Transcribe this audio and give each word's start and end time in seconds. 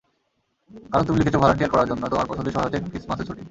কারণ, 0.91 1.03
তুমি 1.05 1.17
লিখেছ, 1.19 1.35
ভলান্টিয়ার 1.35 1.71
করার 1.71 1.87
জন্য 1.87 2.03
তোমার 2.07 2.29
পছন্দের 2.29 2.53
সময় 2.53 2.65
হচ্ছে 2.65 2.79
ক্রিসমাসের 2.85 3.27
ছুটি। 3.27 3.43